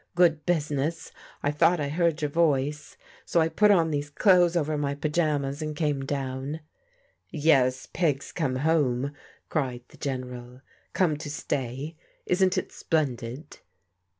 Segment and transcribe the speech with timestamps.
[0.15, 1.11] Good business!
[1.43, 5.61] I thought I heard your voice, so I put on these clothes over my pajamas
[5.61, 6.61] and came down.""
[7.29, 9.11] Yes, Peg's come home,"
[9.47, 10.61] cried the General.
[10.77, 11.95] *' Comt to stay.
[12.25, 13.59] Isn't it splendid